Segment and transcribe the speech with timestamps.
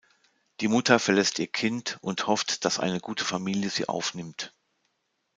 [0.61, 4.51] Die Mutter verlässt ihr Kind und hofft, dass eine gute Familie sie aufnimmt.